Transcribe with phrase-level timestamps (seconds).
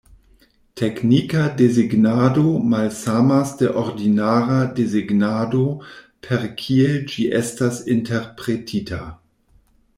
[0.79, 5.61] Teknika desegnado malsamas de ordinara desegnado
[6.29, 9.03] per kiel ĝi estas interpretita.